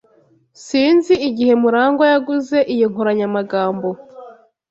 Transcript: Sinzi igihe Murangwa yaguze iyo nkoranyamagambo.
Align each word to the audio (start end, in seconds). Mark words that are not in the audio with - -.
Sinzi 0.65 1.13
igihe 1.29 1.53
Murangwa 1.61 2.05
yaguze 2.11 2.57
iyo 2.73 2.87
nkoranyamagambo. 2.91 3.89